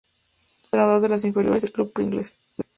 [0.57, 2.35] Es entrenador de las inferiores del Club Pringles.